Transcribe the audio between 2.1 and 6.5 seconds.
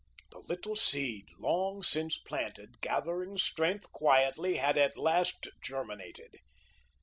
planted, gathering strength quietly, had at last germinated.